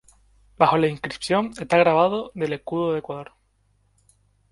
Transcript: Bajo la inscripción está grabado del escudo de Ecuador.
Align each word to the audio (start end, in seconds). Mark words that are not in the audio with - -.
Bajo 0.57 0.77
la 0.79 0.87
inscripción 0.87 1.51
está 1.61 1.77
grabado 1.77 2.31
del 2.33 2.53
escudo 2.53 2.93
de 2.93 2.97
Ecuador. 3.01 3.33